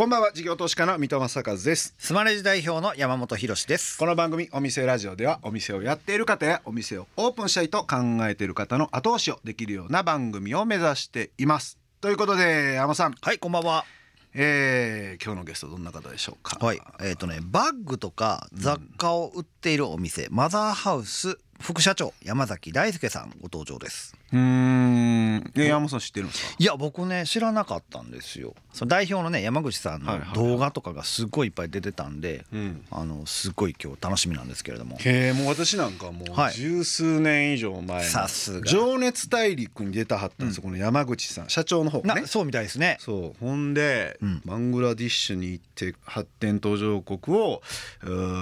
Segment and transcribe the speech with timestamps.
[0.00, 0.32] こんばんは。
[0.32, 1.94] 事業投資家の三戸正和です。
[1.98, 3.98] スマレジ代表の山本博です。
[3.98, 11.76] この番組お店ラジオではお店をやっている方やお店をオープンしたいと考えている方の後押しをできるような番組を目指しています。
[12.00, 13.84] ということで山さん、はいこんばんは。
[14.32, 16.56] えー、今日のゲストどんな方でしょうか？
[16.64, 16.80] はい。
[17.02, 24.16] えっ、とねバッグとか雑貨を売っているお店、マザーハウス副社長山崎大輔さんご登場です。
[24.32, 25.52] うーん。
[25.54, 26.56] え山本さん知ってるんですか？
[26.58, 28.54] いや僕ね知らなかったんですよ。
[28.72, 32.84] その代表のね山口さんの動画とかがすっごいいっぱい出てたんで、うん。
[32.90, 34.96] あのすっごい今日楽しみなんですけれども。
[35.00, 36.54] へえもう私なんかもうはい。
[36.54, 38.66] 十数年以上前のさすが。
[38.66, 41.50] 情熱大陸に出たはったんですよ、この山口さん。
[41.50, 42.22] 社長の方がね。
[42.22, 42.96] なそうみたいですね。
[43.00, 43.44] そう。
[43.44, 44.42] ほんで、うん。
[44.46, 47.62] バングラディッシュに行って発展途上国を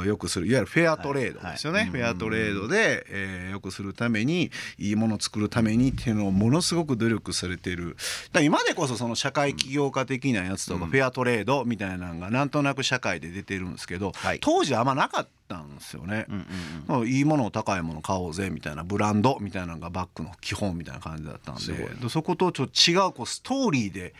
[0.05, 7.89] よくするいわゆるフェアトレードですよね、フェアトレードで、えーよくするためにいいものを作るためにっていうのをものすごく努力されてる。
[7.89, 7.99] だか
[8.35, 14.39] ら今でこそその社会起業家的なやつとか、フェアトレードみたいなのがなんとなく社会で出てるんですけど、はい。
[14.41, 16.27] 当時あんまなかったんですよね。
[16.29, 16.47] うんうん
[16.87, 24.15] まあいいものを高いもの買おうぜみたいなブランドみたいなのがバッグの基本みたいな感じだったんででそことちょっと違うこうストーリーで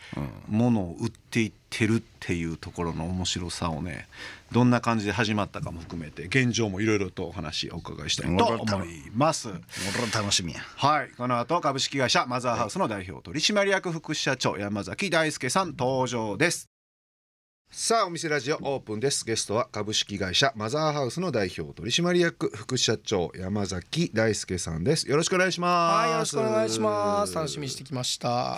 [0.47, 4.07] ものを売っていってるっていうところの面白さをね
[4.51, 9.49] どんな感じで始まったかも含めて現状もいろいろとお話お伺いしたいと思います。
[10.13, 10.59] 楽しみや。
[10.75, 11.09] はい。
[11.15, 16.69] この後株式会社マザーハウスの代表取締役副社長山崎大輔さん登場です
[17.71, 27.35] さあお店ラジオオープンですゲストは株式会社マザーハウスの代表取締役副社長山崎大輔さんですよろしくお願いしますはい、よろしくお願いします。
[27.35, 28.57] 楽しみにしてきました。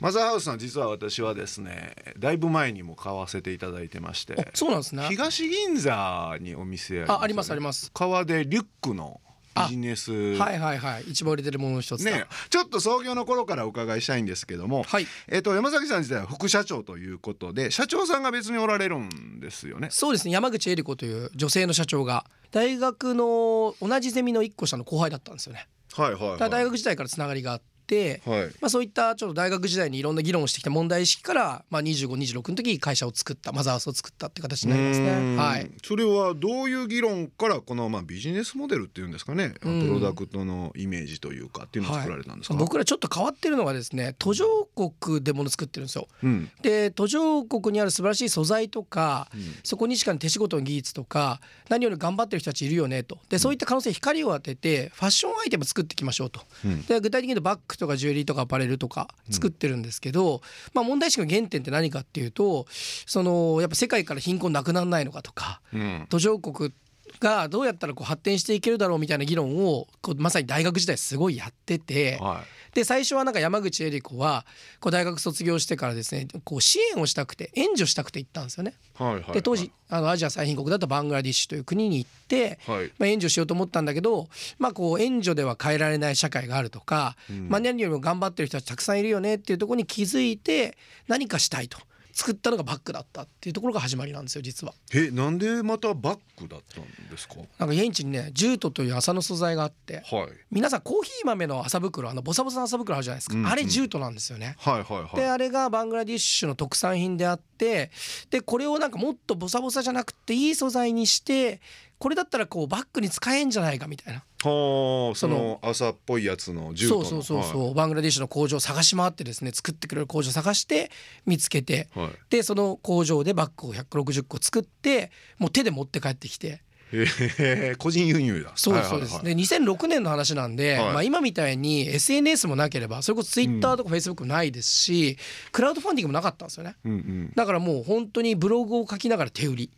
[0.00, 5.06] マザーハウスさん実は私はですねだいぶ前にも買わせていただいてましてそうなんですね。
[5.10, 9.20] 東銀座にお店ありますよねあありますあります川でリュックの
[9.64, 12.10] ビジネスはいはいはい、一番売れてるものの一つだ。
[12.10, 19.88] ね、ちょっと創業の頃からお伺いしたいんですけども、はいえっと山崎さん自体は副社長ということで社長さんが別におられるんですよね。
[19.90, 25.68] そうですね、山口恵理子という女性の社長が大学の同じゼミの一個下の後輩だったんですよね。
[25.92, 28.20] はいはい、だから大学時代からつながりがあって。
[28.24, 28.46] はい。
[28.60, 35.36] まあ、そういったちょっと大学時代にいろんな議論をしてきた問題意識から、まあ、2526の時に会社を作ったマザースを作ったって形になりますね。
[35.36, 39.82] はい、それはどういう議論からこのまあビジネスモデルっていうんですかね、うん。
[39.82, 41.82] プロダクトのイメージというかってい。
[41.82, 42.54] うのを作られたんですか？
[42.54, 46.08] 僕らちょっと変わってるのがですね途上国でもの作ってるんですよ。
[46.22, 46.50] うん。
[46.60, 49.38] で途上国にある素晴らしい素材とか、ん。
[49.64, 53.18] そこにしか手仕事の技術とか何より頑張ってる人たちいるよねと。
[53.28, 56.40] でそういった可能性に光を当ててファッションアイテム作っていきましょうと。
[56.64, 56.82] うん。
[56.86, 60.42] で具体的に言うとバッグとかジュエリーとかアパレルとか作ってるんですけど、
[60.74, 62.66] まあ、問題意識の原点って何かっていうと
[63.06, 66.06] そのやっぱ世界から貧困なくならないのかとかうん。
[66.08, 66.72] 途上国
[67.20, 72.18] がどうやったらこう発展していけるだろうみたいな議論をこうまさに大学時代すごいやってて。
[72.20, 74.46] はで最初はなんか山口恵理子は
[74.80, 78.74] こう大学卒業してからですねこう支援をしたくて援助したくて行ったんですよね。
[79.00, 90.76] いはいはいで当時あのアジア最貧国だったバングラディッシュという国に行って、はいまあ、援助しようと思ったんだけど、まあ、こう援助では変えられない社会があるとか、うんまあ、何よりも頑張ってる人たちたくさんいるよねっていうところに気づいて
[91.06, 91.78] 何かしたいと
[92.18, 94.74] 作ったのがバッグだったっていうところが始まりなんですよ実は。
[94.92, 97.36] えなんでまたバッグだったんですか？
[97.58, 104.56] なんか現地にねジュートという麻の素材があってはい皆さんコーヒー豆の麻袋あのボサボサの麻袋あるじゃないですか、うんうんあれジュートなんですよね。
[104.58, 105.16] はいはいはい。
[105.16, 107.92] であれがバングラディッシュの特産品であって
[108.30, 111.60] でこれをなんかもっとボサボサじゃなくていい素材にして
[111.98, 114.20] これだったらこうバッグに使えんじゃないかみたいな。
[114.20, 117.04] はあその朝っぽいやつのジュートの。
[117.04, 120.90] そうそうそうそう、バングラディッシュの工場を探し回ってですね作ってくれる工場を探して
[121.26, 121.88] 見つけて。
[121.94, 126.62] はい、はいでその工場でバッグを160個作ってもう手で持って帰ってきて。
[126.90, 127.04] へ
[127.38, 128.52] え個人輸入だ。
[128.54, 129.34] そうですそうです、はいはい。
[129.34, 130.92] はいで2006年の話なんで、はい。
[130.92, 135.18] まあ、今みたいに SNS もなければそれこそ Twitter とか Facebook もないですし、
[135.52, 136.76] クラウドファンディングもなかったんですよね。
[136.84, 137.32] うんうん。
[137.34, 139.70] だからもう本当にブログを書きながら手売り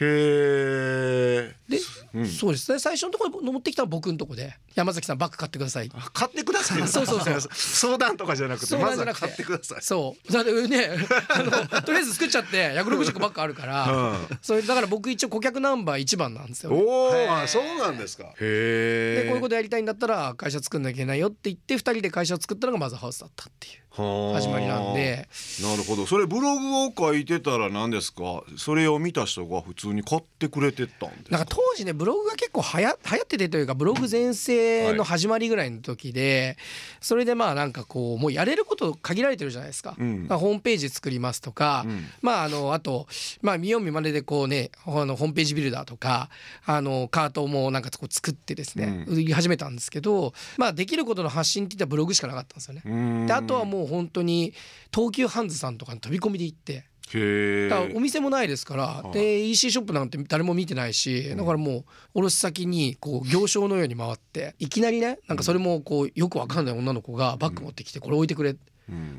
[0.00, 1.78] へえで、
[2.14, 2.26] うん。
[2.26, 2.78] そうですね。
[2.78, 4.54] 最初のところに持ってきたのは僕のとこで。
[4.74, 5.90] 山崎さんバッグ買ってください。
[5.94, 6.82] あ買ってください。
[6.88, 7.40] そうそうそう。
[7.52, 9.82] 相談とかじゃなくて相まず買ってください。
[9.82, 10.32] そう。
[10.32, 10.90] だってね
[11.28, 14.38] あのとりあえず作っちゃって160個バッグあるから、うん。
[14.42, 18.24] それだから僕一応顧客ナンバー1番なんですよ、おおへーあそうなんですか。
[18.24, 25.28] へえでこういうことやりたいんだったら会社作んなきゃいけないよって言って2人で会社を作ったのがマザーハウスだったっていう始まりなんで。
[25.62, 26.04] なるほど。
[26.06, 28.42] それブログを書いてたら何ですか？
[28.56, 31.30] それを見た人が普通に買ってくれてたんです。
[31.32, 36.56] なんか当時ねブログが結構はや流行っててというかブログ全盛の始まりぐらいの時で、
[37.00, 40.26] それでまあなんかこうもうやれること限られてるじゃないですか,、うん。
[40.28, 42.06] ホームページ作りますとか、うん。
[42.22, 43.06] まああのあと
[43.42, 46.30] まあ見よう見まねでこうねあのホームページビルダーとか
[46.64, 49.14] あのカートもなんかこう作ってですね、うん。
[49.14, 52.82] 売り始めたんですけどまあできることの発信って言ったらブログしかなかったんですよね。
[52.84, 53.26] うん。
[53.26, 54.52] であとはもう本当に
[54.92, 59.12] 東急ハンズさんとかに飛び込みで行ってだお店もないですから、はい。
[59.12, 61.84] で EC ショップなんて誰も見てないしだからもう
[62.14, 68.58] 卸先にこう行商のように回っていきなりねなんかそれもこうよくわかんない女の子がバッグ持ってきてこれ置いてくれうん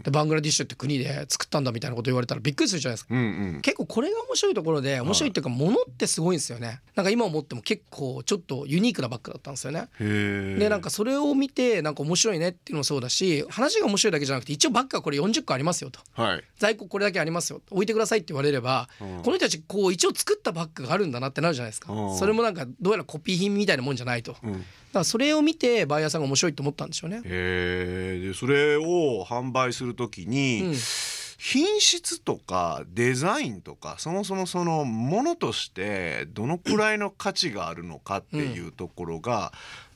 [0.04, 3.16] でバングラディッシュって国で作ったんだみたいなこと言われたらびっくりするじゃないですか。
[3.16, 3.20] うん
[3.56, 3.62] うん。
[3.62, 6.82] 結構これが面白いところで面白いっていうか物ってすごいんですよね。
[6.96, 9.88] なんか今思っても結構ちょっとユニークなバッグだったんですよね。
[10.00, 16.00] でなんかそれを見てなんか面白いねっていうのもそうだし話が面白いだけじゃなくて一応バッグはこれ40個ありますよと。
[16.14, 16.44] はい。
[16.58, 19.24] 在庫これだけありますよ置いてくださいって言われればうん。
[19.24, 21.92] この人たちこう一応作ったバッグがあるんだなってなるじゃないですか。
[21.92, 22.18] うん。
[22.18, 24.34] それもなんかどうやらコピー品みたいなもんじゃないと。
[24.34, 27.18] だかうんらそれを見てバイヤーさんが面白いと思ったんでしょうね。
[27.18, 30.76] へえでそれを販売するときに、うん。
[31.38, 39.54] 品質とかデザインとかそもそもそのものとしてどのくらいの価値があるのかっていうところが、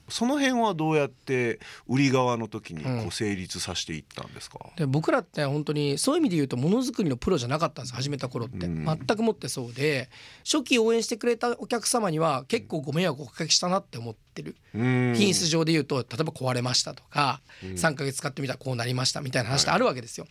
[0.09, 3.07] その辺はどうやって売り側の時にこうん。
[3.07, 8.85] う成立させていったんですか、で僕らって本当にそういう意味で言うとものづくりのプロじゃなかったんです始めた頃って、うん。
[8.85, 10.09] 全くもってそうで
[10.43, 15.13] 初期応援してくれたお客様には結構ご迷惑をおかけしたなって思ってる、うん。
[15.15, 17.69] 品質上で言うと例えば壊れましたとか、うん。
[17.71, 20.27] 3ヶ月使ってみたらこうなりましたみたいな話ってあるわけですよ。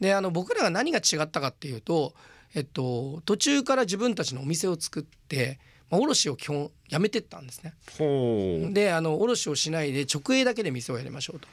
[0.00, 2.14] であの僕らが何が違ったかっていうと、
[2.54, 5.58] えっと、途中から自分たちのお店を作って、
[5.90, 7.74] まあ、卸を基本やめてったんですね。
[7.98, 11.48] ほうであの卸をしないで直営だけで店をやりましょうと。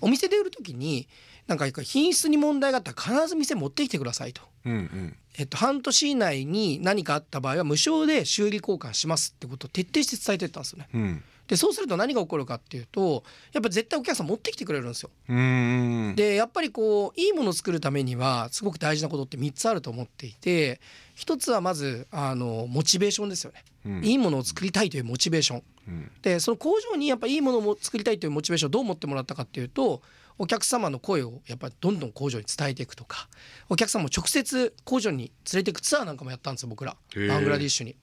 [0.00, 1.08] お店で売る時に
[1.46, 4.42] なんか品質に問題があったら必ず店持ってきてくださいと。
[4.64, 10.88] うんうんえっと、半年以内に何かあった場合は無償で修理交換しますってことを徹底して伝えてったんですよね。
[10.92, 13.22] うんでそうすると何が起こるかっていうと
[13.52, 15.10] やっぱ絶対お客さん持ってきてくれるんですよ。
[15.28, 20.80] うんでやっぱりこういいものを作るためにはすごく大事なことって3つあると思っていて
[21.14, 23.64] 一つはまずあのモチベーションですよね。
[23.86, 25.62] うんいいものを作りたいというモチベーション。
[25.88, 30.02] うんでその工場にやっぱいいものを作りたいというモチベーションをどう持ってもらったかっていうと
[30.38, 33.28] お客様の声をやっぱりどんどん工場に伝えていくとか
[33.68, 37.96] お客様も直接工場に連れていくツアーなんかもやったんですよ僕らバングラディッシュに。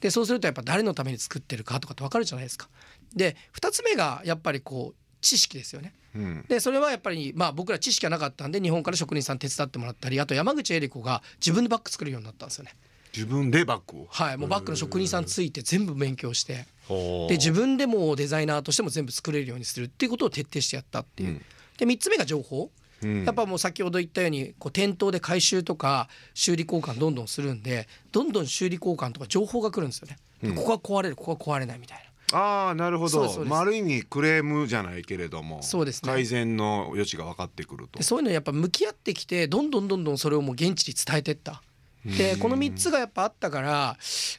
[0.00, 2.68] でそうするとやっぱ誰のために作ってるかとかって分かるじゃないですか。
[3.14, 5.94] で2つ目がやっぱりこう知識ですよね。
[6.14, 12.74] うんでそれはやっぱりまあ僕ら知識がなかったんで日本から職人さん手伝ってもらったりあと山口恵理子が自分でバッグ作るようになったんですよね。
[13.14, 14.06] 自分でバッグを？
[14.10, 16.66] はいもうバッグの職人さんついて全部勉強して。
[16.88, 21.28] で自分でもデザイナーとしても全部作れるようにするっていうことを徹底してやったっていう。
[21.30, 21.42] うん
[21.76, 22.70] で3つ目が情報。
[23.02, 30.18] うんやっぱもう先ほど言ったようにこう店頭で回収とか修理交換どんどんするんでどんどん修理交換とか情報が来るんですよね。
[30.42, 32.38] でうんここは壊れるここは壊れないみたいな。
[32.38, 41.62] ああなるほどまあ、ある意味クレームじゃないけれどもそうですね改善の余地が分かってくるとでそういうのやっぱ向き合ってきてどんどんどんどんそれをもう現地に伝えてった。
[42.16, 43.96] でこの3つがやっぱあったから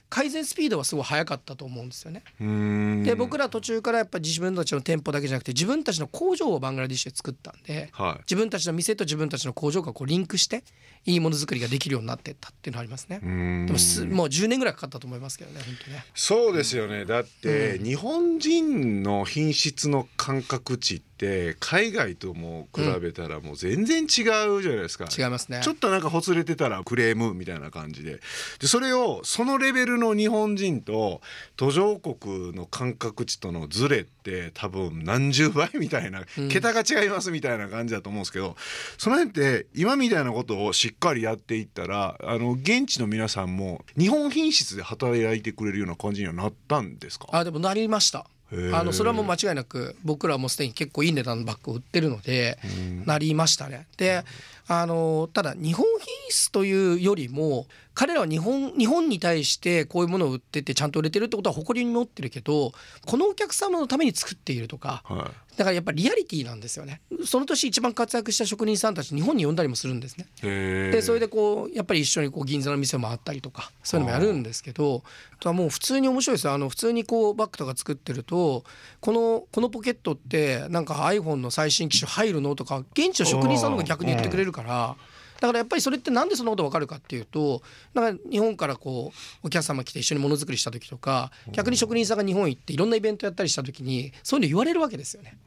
[0.09, 2.23] 改善スピードはすごい速かったと思うんですよね。
[2.41, 10.63] うんで僕ら途中からやっぱ自分たちの店舗だけじゃなくて自分たちの工場をバングラディッシュで作ったんではい自分たちの店と自分たちの工場がこうリンクして
[11.05, 13.19] いいものづくりができるようになってったっていうのありますね。
[13.23, 16.05] うんでもすもう10年ぐらいかかったと思いますけどね本当ね。
[16.15, 25.61] そうですよねだって、うん日本人の品質の感覚値って海外とも比べたらもう全然違うじゃないですか、違いますね。
[25.63, 28.19] ちょっとなんかほつれてたらクレームみたいな感じで
[28.59, 31.21] でそれをそのレベルの日本人と
[31.55, 36.49] 途上国の感覚値とのズレって多分何十倍みたいな、うん。
[36.49, 38.55] 桁が違いますみたいな感じだと思うんですけど
[38.97, 47.27] その辺って今みたいなことをしっかりやっていったらあの現地の皆さんも日本品質で働いてくれるような感じにはなったんですか？
[47.31, 48.25] あでもなりました。
[48.73, 53.05] あのそれはもう間違いなく僕らはもうすでに結構いい値段のバッグを売ってるのでうん。
[53.05, 53.85] なりましたね。
[53.95, 54.23] で
[54.71, 62.71] あのただ日本品質というよりも彼らは日本日本に対してこういうものを売っててちゃんと売れてるってことは誇りに持ってるけど
[63.05, 67.01] このお客様のために作っているとかはだからやっぱりリアリティなんですよね。
[67.25, 70.25] その年一番活躍した職人さんたち日本に呼んだりもするんですね。
[70.41, 76.53] でそれでこうやっぱり一緒にこう銀座の店を回ったりとかそういうのもやるんですけどあとはもう普通に面白いですよ。
[76.53, 78.63] あの普通にこうバッグとか作ってると
[79.01, 84.95] このこのポケットってなんか iPhone の最新機種入るのとか現地の職人さんの方が逆に言ってくれるから。
[85.39, 87.61] だからやっぱりそれってなんでそんなこと分かるかっていうと
[87.93, 89.13] なんか日本からこ
[89.43, 95.37] うお客様来て一緒にものづくりした時とか逆に職人さんが日本行っていろんなイベントやったりした時にそういうの言われるわけですよね。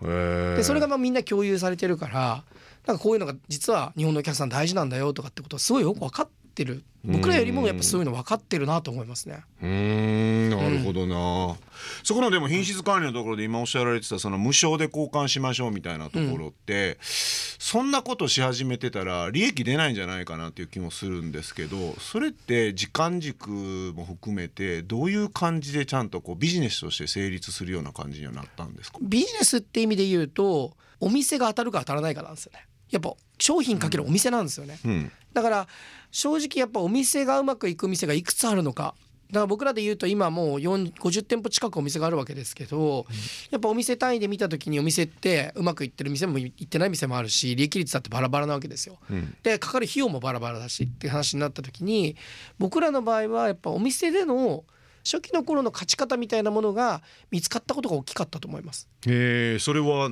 [0.57, 2.43] でそれがまあみんな共有されてるから
[2.87, 6.33] なんかこういうのが実は日本のお客さん大事なんだよとかってことはすごいよく分かって
[6.65, 6.85] る。
[7.05, 9.43] 僕らよりもやっぱそういうの分かってるなと思いますね。
[9.61, 10.51] うーん。
[10.51, 11.57] なるほどな、
[12.05, 28.99] そこのでも品質管理のところで今おっしゃられてたその無償で交換しましょうみたいなところって、そんなことし始めてたら利益出ないんじゃないかなっていう気もするんですけどそれって時間軸も含めてどういう感じでちゃんとこうビジネスとして成立するような感じにはなったんですか？
[29.01, 32.67] ビジネスって意味で言うとお店が当たるか当たらないかなんですよね。
[32.91, 34.79] やっぱ商品かけるお店なんですよね。
[34.85, 35.67] うんだから
[36.11, 38.95] 正直やっぱお店がうまくいく店がいくつあるのか
[39.31, 43.07] だから僕らで言うと今もう4 50店舗近くお店があるわけですけど、
[43.51, 48.99] やっぱお店単位で見た時にお店ってうまくいってる店もいってない店もあるし利益率だってバラバラなわけですよ。
[49.11, 52.15] うんでかかる費用もバラバラだしって話になった時に
[52.59, 54.65] 僕らの場合はやっぱお店での
[55.05, 58.89] 初期の頃の勝ち方みたいなものが見つかったことが大きかったと思います。
[59.07, 60.11] へえそれは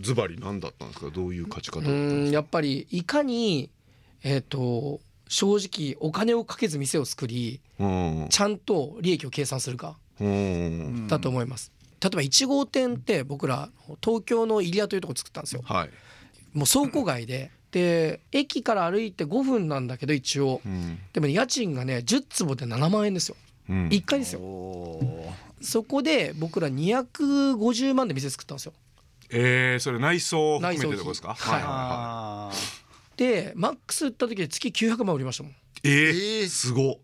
[0.00, 1.10] ズバリ何だったんですか？
[1.10, 2.34] どういう勝ち方だったうんんですか？
[2.34, 3.70] やっぱりいかに
[4.22, 8.26] えっ、と正直お金をかけず店を作りうん。
[8.30, 11.06] ちゃんと利益を計算するかうん。
[11.08, 11.72] だと思います。
[12.00, 13.70] 例えば1号店って僕ら
[14.04, 15.62] 東京の入谷というところ作ったんですよ。
[15.64, 15.90] はい。
[16.52, 17.50] もう倉庫街で。
[17.70, 20.60] で駅から歩いて5分なんだけど一応。
[20.66, 20.98] うん。
[21.14, 23.36] でもね家賃がね10坪で7万円ですよ
[23.68, 23.88] うん。
[23.88, 24.40] 1回ですよ。
[25.60, 28.72] そこで僕ら250万で店作ったんですよ。
[29.30, 31.34] えー、それ内装を含めて内装費ってことですか？
[31.34, 32.52] はいはいはあ
[33.16, 35.52] でマックス売った時で月900万売りましたもん。
[35.52, 36.48] いえー、えー。
[36.48, 36.92] すご。
[36.92, 36.96] っ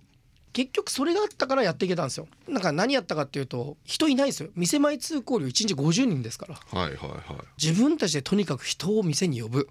[0.53, 2.27] 結局それがあったからやっていけたんですよ。
[2.49, 4.49] なんか何やったかっていうと人いないですよ。
[4.57, 6.55] 店前通行料1日50人ですから。
[6.81, 9.69] はいはいは自分たちでとにかく人を店に呼ぶ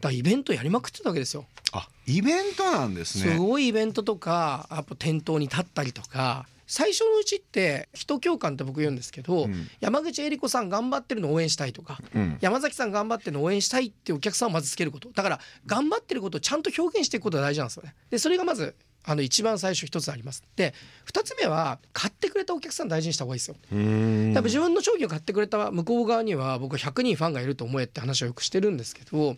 [0.00, 1.46] だイベントやりまくってたわけですよ。
[1.72, 3.32] あイベントなんですね。
[3.32, 9.68] すごいイベントとかやっぱ店頭に立ったりとか最初のうちって人共感って僕言うんですけど、うん。
[9.80, 12.38] 山口恵理子さん頑張ってるのを応援したいとかうん。
[12.40, 15.10] 山崎さん頑張ってるのを応援したいってお客さんをまずつけること。
[15.10, 17.94] だから頑張ってることをちゃんと表現していくことが大事なんですよね。
[18.10, 18.74] でそれがまず
[19.06, 20.42] あの一番最初一つあります。
[20.56, 23.56] で二つ目は買ってくれたお客さん大事にした方がいいですよ。
[23.70, 24.32] うーん。
[24.32, 29.36] やっぱ自分の商品を買ってくれた向こう側には僕は100人ファンがいると思えって話をよくしてるんですけどやっ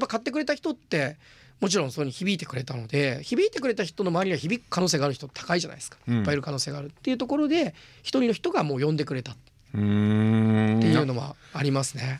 [0.00, 1.16] ぱ買ってくれた人って
[1.60, 6.18] もちろんそこに響いてくれたので響いてくれた人の周りには響く可能性がある人高いじゃないですか、うん。
[6.18, 12.18] いっぱいいる可能性があるっていうところで一人の人がもう呼んでくれたっていうのはありますね。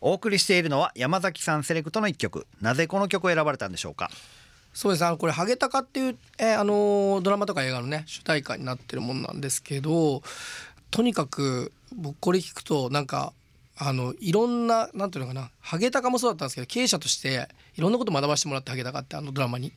[0.00, 2.46] お送りしているのは山崎さんセレクトの一曲。
[2.60, 4.10] なぜこの曲を選ばれたんでしょうか？
[4.78, 5.04] そうです。
[5.04, 10.22] あのこれ「ハゲタカ」っていう、えーあのードラマとか映画のね主題歌になってるものなんですけど
[10.92, 13.32] とにかく僕これ聞くとなんか
[13.76, 19.72] あのいろんななんていうのかなハゲタカもそうだったんですけど経営者としていろんなこと学ばせてもらってハゲタカってあのドラマに。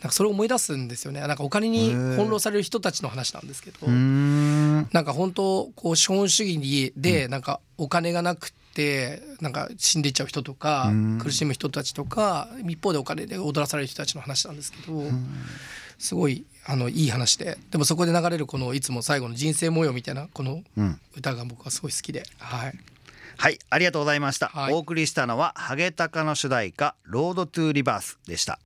[0.00, 1.20] なんかそれを思い出すんですよね。
[1.20, 11.18] なんかお金に翻弄される人たちの話なんですけどなんか本当こう資本主義にでなんかお金がなくてなんか死んでいっちゃう人とかうん。
[11.18, 15.02] 苦しむ人たちとか一方でお金で踊らされる人たちの話なんですけど
[15.98, 17.58] すごいあのいい話で。
[17.70, 21.00] でもそこで流れるこのいつも最後の人生模様みたいなこのうん。
[21.16, 22.24] 歌が僕はすごい好きで。
[22.38, 22.78] はい。
[23.36, 23.58] はい。
[23.70, 24.74] ありがとうございました、はい。
[24.74, 28.58] お送りしたのはハゲタカの主題歌ロードトゥリバースでした。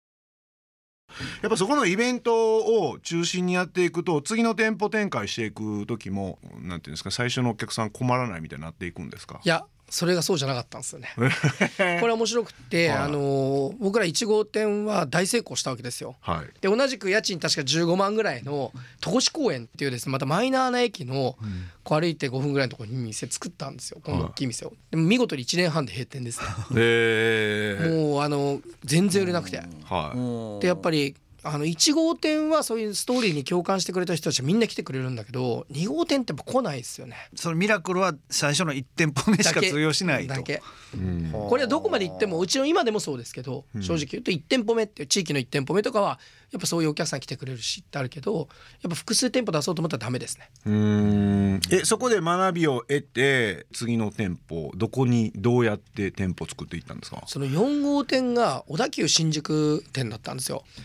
[1.43, 9.39] やっぱそこのイベントを中心にやっていくと次の店舗展開していく時もなんていうんですか最初のお客さん困らないみたいになっていくんですか？
[9.45, 11.11] いやそれがそうじゃなかったんですよね。
[12.01, 12.99] これ面白くってはい。
[13.01, 16.17] あの僕ら1号店は大成功したわけですよ。
[16.23, 16.61] はい。
[16.63, 18.73] で同じく家賃確か15万ぐらいの
[19.03, 21.37] 戸越公園っていうですねまたマイナーな駅の
[21.85, 24.01] こう歩いて5分ぐらいのところに店作ったんですよ。
[24.03, 24.73] この大きい店を。
[24.91, 26.47] でも見事に1年半で閉店ですね。
[26.75, 29.59] えー、もうあの全然売れなくて。
[29.85, 30.15] は
[30.59, 30.61] い。
[30.63, 37.17] でやっぱりあの1号店はそういうストーリーに共感してくれた人たちはみんな来てくれるんだけど2号店ってやっぱ来ないですよね。
[37.35, 40.35] そのミラクルは最初の1店舗目しかだけ通用しないと。
[40.35, 40.63] だけ。
[40.95, 41.31] うん。
[41.33, 46.21] これはどこまで行ってもうちの今でもそうですけど正直言うと1店舗目っていう地域の1店舗目とかは
[46.53, 48.49] やっぱそういうお客さん来てくれるしってあるけど
[48.83, 50.49] やっぱ複数店舗出そうと思ったらダメですね。
[50.67, 51.61] うーん。
[51.71, 57.23] えそこで学びを得て次の店舗どこにどうやって店舗作っていったんですか？
[57.27, 60.63] その4号店が小田急新宿店だったんですよ。
[60.67, 60.81] そ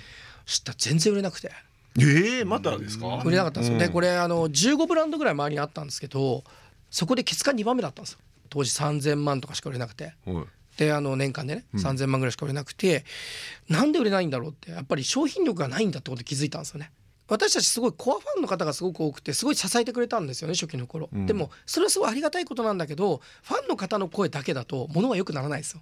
[0.48, 1.52] したら全然売れなくて。
[2.00, 3.22] えー、またですか？
[3.24, 3.80] 売れなかったんですよ、うん。
[3.80, 6.44] でこれあの15ブランドぐらい周りにあったんですけど
[6.90, 8.20] そこでケツカ2番目だったんですよ。
[8.50, 10.14] 当時3,000万とかしか売れなくて。
[10.26, 10.46] はい。
[10.78, 13.04] であの年間でね3,000万ぐらいしか売れなくて、
[13.68, 16.92] なんで売れないんだろうってやっぱり商品力がないんだってことに気づいたんですよね。
[17.28, 21.26] 私たちすごいコアファンの方がすごく多くてすごい支えてくれたんですよね初期の頃、ん。
[21.26, 25.82] でもそれはすごいありがたいことなんだけどファンの方の声だけだと物は良くならないですよ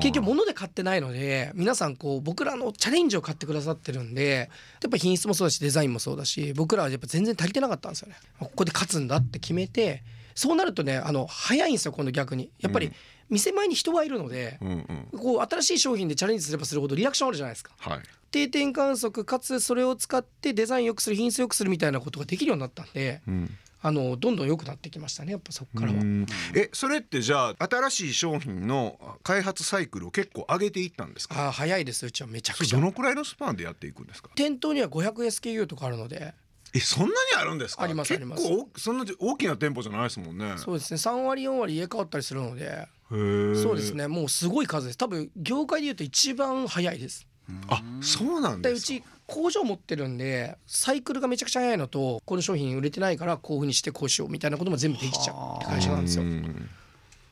[0.00, 4.50] 結局物で買ってないので皆さんこう僕らのチャレンジを買ってくださってるんで
[4.82, 8.16] やっぱ品質もそうだしデザインもそうだし僕らはやっぱ全然足りてなかったんですよね。
[8.38, 10.02] ここで勝つんだって決めて
[10.34, 12.50] そうなるとねあの早いんですよ今度逆に。
[12.60, 12.92] やっぱり
[13.28, 14.68] 店前に人がいるのでうん
[15.12, 15.18] うん。
[15.18, 17.72] こう新しい商品でチャレンジすればするほどリアクションあるじゃないですか。
[17.78, 18.00] はい。
[18.30, 26.00] 定点観測かつそれを使ってデザイン良くする品質良くするみたいなことができるようになったんでうんあのどんどん良くなってきましたねやっぱそこからは。
[26.00, 26.26] うん。
[26.56, 31.46] えそれってじゃあ新しい商品の開発サイクルを結構上げていったんですか？
[31.46, 32.04] あー早いです。
[32.04, 32.76] うちはめちゃくちゃ。
[32.76, 34.30] どのくらいのスパンでやっていくんですか？
[34.34, 36.34] 店頭には 500SKU とかあるので。
[36.74, 37.84] えそんなにあるんですか？
[37.84, 38.42] ありますあります。
[38.42, 40.54] 結構そんな大きな店舗じゃないですもんね。
[40.56, 40.96] そうですね。
[40.98, 42.88] 3割4割入れ替わったりするので。
[43.08, 44.08] そうですね。
[44.08, 44.98] もうすごい数です。
[44.98, 47.24] 多分業界でいうと一番早いです。
[47.68, 48.92] あそうなんですか。
[48.94, 56.26] でうち工場持ってるんでサイクルがめちゃくちゃ早いのとこの商品売れてないからこういうふうにしてこうしようみたいなことも全部できちゃうって会社なんですよう。
[56.26, 56.68] ん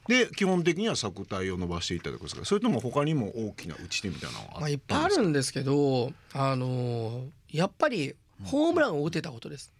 [0.06, 9.72] で基本的には作体を伸ばしていったとですかそれとも他にも大きな打ち手みたいなのはまあ、いっぱいあるんですけど、あのーやっぱりホームランを打てたことです。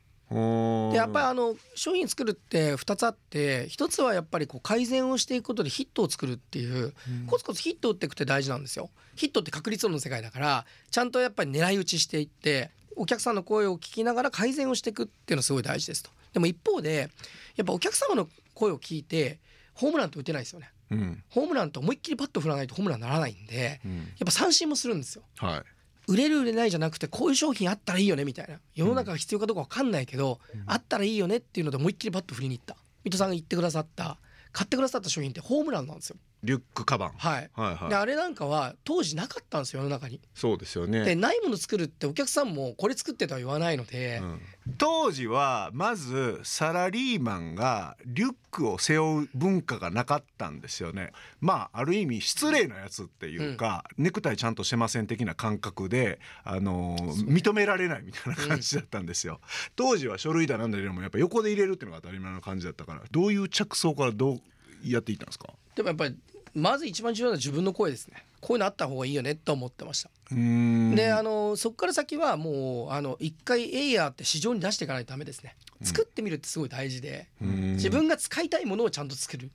[0.90, 6.92] でやっぱりあの商品作るって2つあって1つはやっぱりこう改善をしていくことでヒットを作るっていう、
[7.28, 8.90] コツコツヒットを打っていくって大事なんですよ。
[9.14, 16.10] ヒットって確率論の世界だからちゃんとやっぱり狙い撃ちしていってお客さんの声を聞きながら改善をしていくっていうのはすごい大事ですと。
[16.32, 17.10] でも一方で
[17.54, 19.38] やっぱお客様の声を聞いて
[19.74, 20.70] ホームランって打てないですよね。
[20.90, 25.22] うんホームランって思いっきりバット振らないとホームランにならないんでうんやっぱ三振もするんですよ。
[25.36, 25.62] はい
[26.06, 28.60] 売れる売れないじゃなくてこういう商品あったらいいよねみたいな。
[28.74, 32.76] 世の中が必要かどうか分かんないけど、あったらいいよねっていうので思いっきりバット振りに行った。
[33.04, 34.18] 水戸さんが言ってくださった
[34.52, 37.12] 買ってくださった商品ってホームランなんですよリュックカバン。
[37.16, 37.88] はい、はいはい。
[37.88, 40.20] であれなんかは当時なかったんですよ世の中に。
[40.34, 44.40] そうですよでね、ないもの作るってお客さんもこれ作ってとは言わないので、うん。
[44.78, 51.12] 当時はまずサラリーマンがリュックを背負う文化がなかったんですよね。
[51.40, 59.40] まあある意味失礼なやつっていうか、ネクタイちゃんとしてません的な感覚で、あのー認められないみたいな感じだったんですよ、
[59.76, 64.40] 当時は書類だなんだでもやっぱ横で入れるっていうのが当たり前の感じだったからどういう着想からどう
[64.84, 65.48] やっていったんですか？
[65.74, 66.16] でもやっぱり
[66.54, 68.24] まず一番重要な自分の声ですね。
[68.40, 70.10] こういうのあった方がいいよねと思ってました。
[70.30, 75.56] であのそこから先はもうあの一回エイヤーって市場に出していかないとダメですね。
[75.82, 79.50] 作ってみるってすごい大事で、自分が使いたいものをちゃんと作る。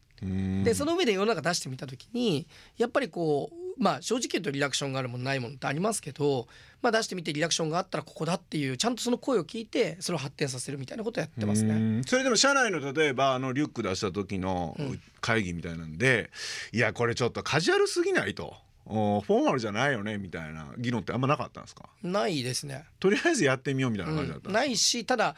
[0.63, 2.45] でそのの上で世の中出してみた時に
[2.77, 6.47] やっぱりこうまあ正直言うとリラクションがあるものないものってありますけど、
[6.81, 12.03] まあ、出してみてリラクションがあったらここだっていうちゃんとその声を聞いてそれを発展させるみたいなことをやってますね。
[12.05, 15.01] それでも社内の例えばあのリュック出した時のうん。
[15.21, 16.31] 会議みたいなんで、
[16.71, 18.55] いやこれちょっとカジュアルすぎないと。
[18.85, 21.89] おフォーマルじゃないよねみたいな議論ってあんまなかったんですか？
[22.01, 25.35] ないですね、とりあえずやってみようみたいなうん感じだったんですか、ないしただ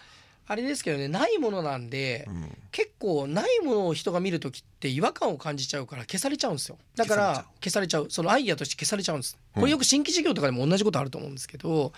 [0.48, 2.58] あれですけどねないものなんで、うん。
[2.72, 6.78] 結構ないものを人が見る時って違和感を感じちゃうから消されちゃうんですよ。
[6.96, 8.08] だから消されちゃう。
[8.10, 9.38] そのアイデアとして消されちゃうんです。
[9.54, 11.92] これよく新規事業とかでも同じことあると思うんですけど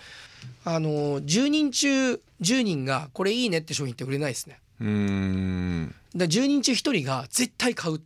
[0.64, 4.58] あの10人中10人がこれいいねって商品って売れないですね。
[4.80, 5.94] うーん。
[6.14, 8.00] で10人中1人が絶対買うっ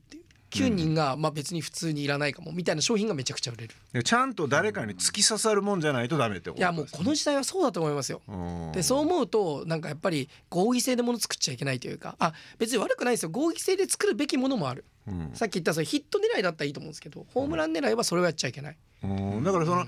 [0.50, 3.74] 9人がまあ別に普通にいらないかもみたいな商品がめちゃくちゃ売れる。
[3.92, 8.22] でちゃんと誰かに突き刺さるもんじゃないとダメってこといやもうこの時代はそうだと思いますよ。
[8.28, 13.30] のでそう思うとなんかやっぱり合議制でもの作っちゃいけないというかあ別に悪くないですよ。
[13.30, 14.84] 合議制で作るべきものもある。
[15.06, 15.30] うん。
[15.34, 18.76] さっき言ったそのヒット狙いだったらいいと思うんですけどホームラン狙いはそれをやっちゃいけない。
[19.02, 19.44] うん。
[19.44, 19.86] だからその、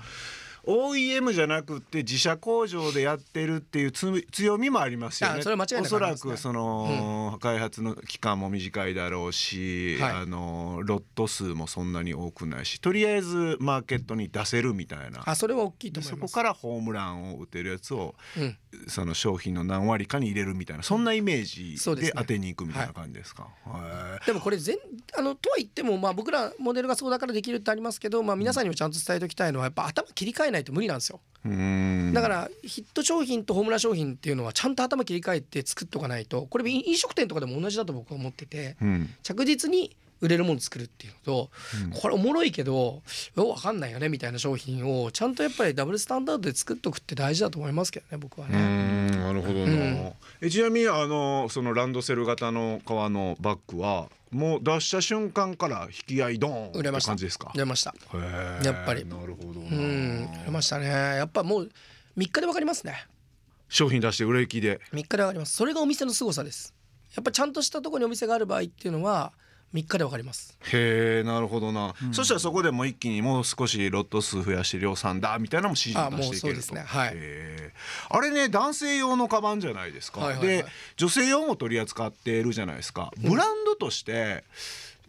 [0.65, 5.39] OEM じゃなくって自社工場でやってるっていうつ強みもありますよね。
[5.39, 10.11] あそれは間違いなくおそらくその、開発の期間も短いだろうし、はい。
[10.11, 15.23] あのロット数もそんなに多くないし、とりあえずマーケットに出せるみたいな。
[15.25, 16.33] あそれは大きいとでそこ思います。
[16.33, 18.57] からホームランを打てるやつをうん。
[18.87, 23.47] その商品の何割かに入れるみたいなそんなイメージで当てに行くみたいな感じですか？
[23.67, 24.77] へでもこれ全
[25.17, 31.19] あのとは言ってもまあ僕らモデルがそうだからできるってありますけど、まあ、皆さんにもちゃんと伝えておきたいのはやっぱ頭切り替えないと無理なんですよ。
[31.43, 39.09] だからヒット商品とホームラン商品っていうのはちゃんと頭切り替えて作っておかないとこれ飲飲食店とかでも同じだと僕は思っててうん。
[39.23, 41.49] 着実に売れるもの作るっていうのと、
[41.99, 43.01] これおもろいけど
[43.35, 48.57] よくわかんないよねみたいな商品をちゃんとやっぱりダブルスタンダードで作っておくって大事だと思いますけどね僕はね。
[48.57, 49.07] ん。
[49.09, 50.13] なるほどな、うん。
[50.41, 57.51] えちなみにあのそのランドセル型の革のバッグはもう出した瞬間から引き合いドーン売れました感じですか？
[57.53, 57.93] 出ました。
[58.63, 59.05] やっぱり。
[59.05, 59.67] なるほどな。
[59.69, 60.29] うん。
[60.43, 60.87] 売れましたね。
[60.87, 61.71] やっぱもう
[62.17, 63.05] 3日でわかりますね。
[63.67, 64.79] 商品出して売れ行きで。
[64.93, 65.55] 3日でわかります。
[65.55, 66.73] それがお店の凄さです。
[67.15, 69.33] やっぱちゃんとしたところにお店がある場合っていうのは
[69.73, 70.57] 3日でわかります。
[70.73, 76.75] へえなるほどな、そしたらそこでもう一気にもう少しロット数増やして量産だみたいなのも指示を出していけると。
[78.09, 80.57] あれね男性用のカバンじゃないですか、はいはいはい。
[80.57, 80.65] で
[80.97, 83.11] 女性用も取り扱っているじゃないですか。
[83.17, 84.43] ブランドとして、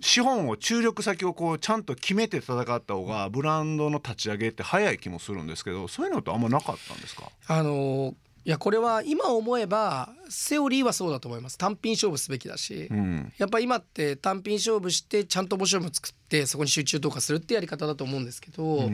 [0.01, 7.31] 資本を注力先をこうちゃんと決めて戦った方がブランドの立ち上げって早い気もするんですけどそういうのってあんまなかったんですか？
[7.49, 11.57] あのーいやこれは今思えばセオリーはそうだと思います。
[11.57, 13.33] 単品勝負すべきだし、うん。
[13.39, 18.91] やっぱ今って単品勝負してちゃんと面白いもの作ってそこに集中投下するってやり方だと思うんですけど、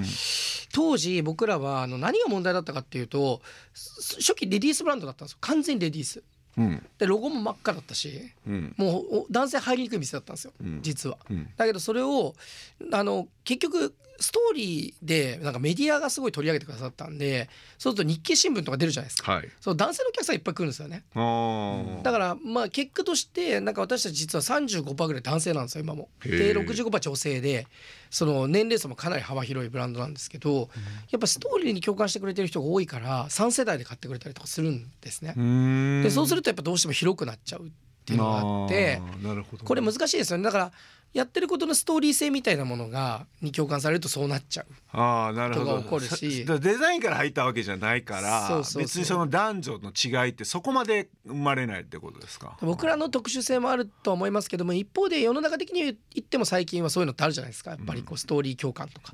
[0.75, 3.41] 当時僕らはあの何が問題だったかっていうと
[3.73, 5.39] す初期レディースブランドだったんですよ。
[5.41, 6.23] 完全にレディース。
[6.59, 6.87] うん。
[6.99, 8.75] でロゴも真っ赤だったしうん。
[8.77, 10.81] もうお男性入りにくい店だったんですよ、うん。
[10.83, 11.17] 実は。
[11.31, 11.49] うん。
[11.57, 12.35] だけどそれを
[12.93, 19.33] あの結局ストーリーでなんかメディアがすごい取り上げてくださったんでそうすると日経新聞とか出るじゃないですか。
[19.33, 19.49] はい。
[19.61, 21.05] そう男性のお客さんいっぱい来るんですよね。
[22.03, 26.09] だからまあ結果としてなんか私たち実は35%ぐらい男性なんですよ今も。
[26.25, 27.67] へでー65%女性で
[28.11, 30.69] その年齢層もかなり幅広いブランドなんですけど
[31.11, 35.35] やっぱストーリーに共感してくれてる人が多いから3世代で買ってくれたりとかするんですね。
[35.39, 36.03] ん。
[36.03, 37.71] でそうするとやっぱどうしても広くなっちゃうっ
[38.05, 39.27] ていうのがあってあー。
[39.27, 39.65] なるほど。
[39.65, 40.45] これ難しいですよね。
[40.45, 40.73] だから
[41.15, 44.67] やってることのストーリー性みたいなものがに共感されるとそうなっちゃう。
[44.93, 45.83] ああなるほど。
[45.83, 46.45] 起こるし。
[46.47, 52.57] さデザインから入ったわけじゃないから別にその男女の違いってそこまで生まれないってことですか？
[52.61, 57.71] 僕らの特殊性もあるとは思いますけども一方で世の中的に言っても最近はそういうのってあるじゃないですか。
[57.73, 59.13] やっぱりこうストーリー共感とか,、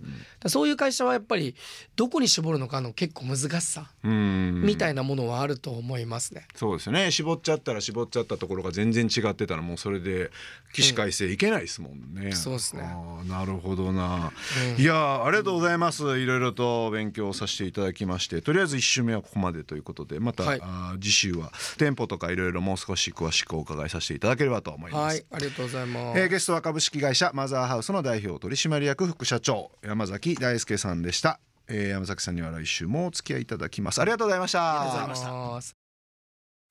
[0.48, 1.54] そういう会社はやっぱり
[1.96, 4.62] どこに絞るのかの結構難しさうん。
[4.64, 6.46] みたいなものはあると思いますね。
[6.54, 7.10] そうですよね。
[7.10, 10.30] 絞っちゃったら絞っちゃったところが全然違ってたらもうそれで
[10.72, 12.82] 起死回生いけないですもんね、そうですね。
[13.28, 14.32] なるほどな、
[14.76, 16.18] うんいやーありがとうございます。
[16.18, 18.42] いろいろと勉強させていただきまして。
[18.42, 20.60] とりあえず1週目はここまでということでまた、はい。
[20.62, 26.18] あー次週は店舗とかいろいろもう少し詳しくお伺いさせていただければと思います、はいありがとうございます。
[26.20, 34.00] えーゲストは株式会社マザーハウスの代表取締役副社長山崎大輔さんでした、えー山崎さんには来週もお付き合いいただきます。
[34.00, 34.80] ありがとうございました。
[34.80, 35.83] ありがとうございます。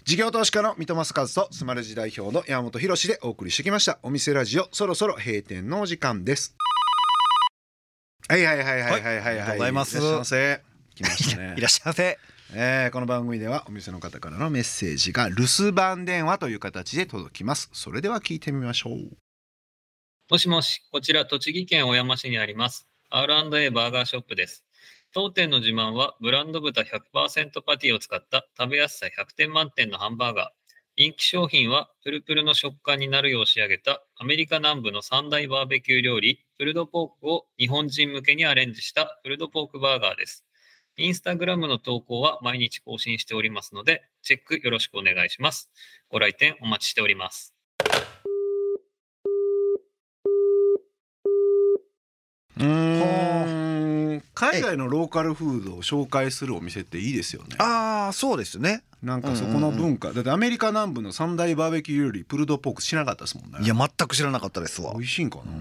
[0.06, 4.00] 事業投資家の三戸正和とスマレジ代表の山本博でお送りしてきました。
[4.04, 6.58] お店ラジオそろそろ閉店のお時間です。
[8.28, 9.20] はいはいはいはいはいはい。
[9.22, 9.96] はいありがとうございます。
[9.96, 10.62] らっしゃいませ。
[10.96, 12.20] 来ましたねいらっしゃいませ。
[12.54, 17.70] えーこの番組ではお店の方からのメッセージが留守番電話という形で届きます。
[17.72, 18.98] それでは聞いてみましょう。
[20.30, 22.88] もしもし、こちら栃木県小山市にあります。
[23.10, 24.66] R&A バーガーショップです。
[25.13, 30.73] 当店の自慢はブランド豚100%パティを使った食べやすさ100点満点のハンバーガー。
[30.97, 40.45] 人気商品はプルプルの食感になるよう仕上げたアメリカ南部の三大バーベキュー料理、プルドポークを日本人向けにアレンジしたプルドポークバーガーです。
[40.97, 45.69] インスタグラムの投稿は毎日更新しておりますので、チェックよろしくお願いします。
[46.10, 47.54] ご来店お待ちしております。
[52.58, 53.62] うー
[54.17, 57.56] ん海外のローカルフードを紹介するお店っていいですよね。
[57.60, 58.84] ああそうですね。
[59.02, 63.58] なんかそこの文化、だってアメリカ南部の三大バーベキュー料理プルドポーク知らなかったですもんね。
[63.62, 64.93] いや全く知らなかったですわ。
[64.93, 65.60] 美味しいんかな、うや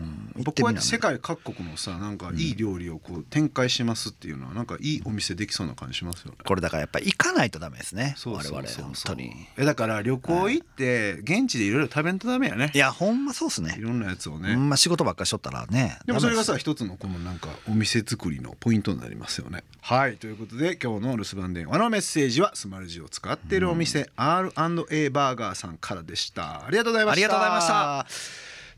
[0.50, 6.38] って世界各国のさなんかいい料理をこう展開してますっていうのはなんかいいお店できそうな感じしますよね。
[6.44, 8.16] これだからやっぱり行かないとダメですね。
[8.24, 9.32] 我々本当に。
[9.56, 12.70] えだから旅行行って現地でいろいろ食べんとダメやね。
[12.74, 13.76] いやほんまそうっすね。
[13.78, 19.64] いろんなやつをね、ほんま仕事ばっかりしとったらねでもそれがさ一つのこのなんかお店作りのポイントになりますよね。
[19.80, 26.66] はいということで今日の留守番電話のメッセージはスマルジを使っているお店 R&A バーガーさんからでした。
[26.66, 27.14] ありがとうございました。
[27.14, 28.06] ありがとうございました。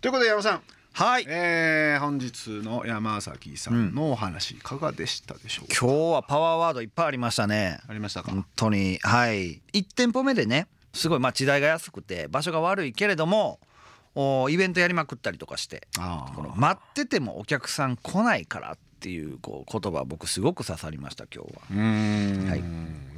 [0.00, 0.62] ということで山さん、
[0.96, 1.24] はい。
[1.26, 5.74] えー、本日の山崎さんのお話いかがでしたでしょうか？
[5.80, 7.80] 今日はパワーワードいっぱいありましたね。
[7.88, 8.30] ありましたか？
[8.30, 9.00] 本当に。
[9.02, 9.60] はい。
[9.72, 13.58] 1店舗目でねすごいまあ地代が安くて場所が悪いけれども
[14.14, 22.50] おイベントやりまくったりとかしてこの待っててもお客さん来ないからっていうこう言葉僕すごく刺さりました今日は。
[22.50, 22.60] はい。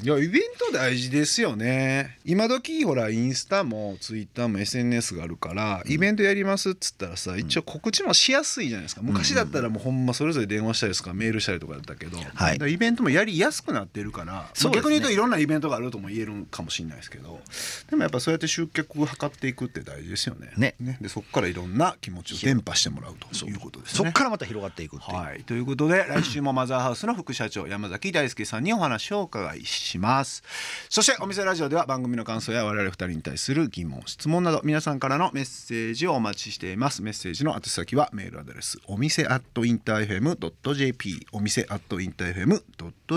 [0.03, 2.18] い、やイベント大事ですよね。
[2.25, 9.03] 今時ほらインスタもツイッターも SNS があるから、イベントやりますっつったらさ一応告知もしやすいじゃないですか。
[9.05, 12.72] 昔だったらもうほんまそれぞれ電話したりですかメールしたりとかだったけど、はい。
[12.72, 17.38] イベントもやりやすくなってるから、ねまあ逆に言うといろんなイベントがあるとも言えるかもしれないですけど
[17.88, 20.51] でもやっぱそうやって集客を図っていくって大事ですよね。
[20.57, 20.75] ね。
[21.01, 24.05] でそこからいろんな気持ちを伝播してもらうということですね。
[24.05, 25.16] そっからまた広がっていくっていう。
[25.16, 30.43] はい、ということことで来週もマザーハウスの副社長山崎大輔さんにお話をお伺いします。
[30.89, 37.03] そしてお店ラジオでは番組の感想や我々二人に対する疑問質問など皆さんからのメッセージをお待ちしています。
[37.03, 40.39] メッセージの宛先はメールアドレスお店アットインターフェム
[40.75, 42.65] .jp お店アットインターフェム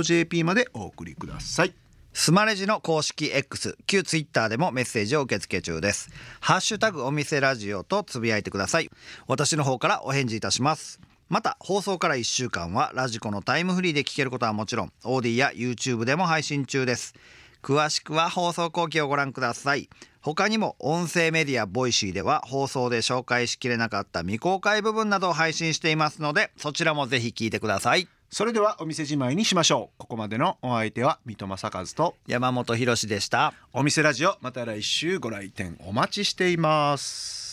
[0.03, 1.73] .jp までお送りください。
[2.11, 6.09] スマレジの公式 X 旧 Twitter でもメッセージを受け付け中です。
[6.41, 8.89] ハッシュタグお店ラジオとつぶやいてください。
[9.27, 10.99] 私の方からお返事いたします。
[11.29, 17.13] また放送から1週間は radiko のタイムフリーで聞けることはもちろん AuDee や YouTube でも配信中です。
[17.61, 19.89] 詳しくは放送後記をご覧ください。
[20.21, 28.07] 他にも音声メディア Voicy では放送で紹介しきれなかった未公開部分などを配信していますのでそちらもぜひ聞いてください。
[28.31, 29.99] それではお店じまいにしましょう。
[29.99, 33.53] ここまでのお相手は三戸正和と山本博史でした。
[33.71, 37.48] お店ラジオまた来週ご来店お待ちしています